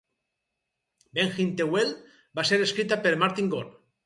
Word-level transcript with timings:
"Behind 1.19 1.53
the 1.59 1.67
Wheel" 1.75 1.93
va 2.41 2.47
ser 2.53 2.61
escrita 2.67 2.99
per 3.05 3.15
Martin 3.27 3.55
Gore. 3.55 3.73